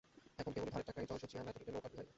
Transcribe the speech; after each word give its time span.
এখন 0.41 0.51
কেবলই 0.53 0.73
ধারের 0.73 0.87
টাকায় 0.89 1.07
জল 1.09 1.17
সেঁচিয়া 1.21 1.43
না 1.47 1.51
চলিলে 1.55 1.71
নৌকাডুবি 1.73 1.97
হইবে। 1.99 2.09